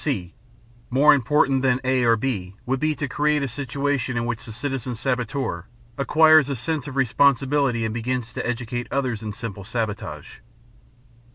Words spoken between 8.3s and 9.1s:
to educate